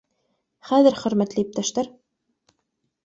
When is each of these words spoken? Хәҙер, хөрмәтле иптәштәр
Хәҙер, 0.69 0.97
хөрмәтле 1.03 1.43
иптәштәр 1.45 1.93